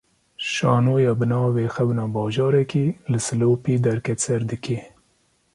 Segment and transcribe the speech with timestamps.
[0.51, 4.79] Şanoya bi navê "Xewna Bajarekî", li Silopî derket ser dikê